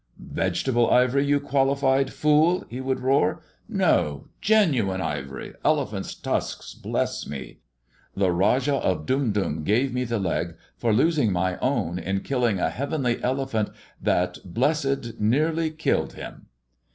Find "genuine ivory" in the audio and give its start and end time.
4.41-5.53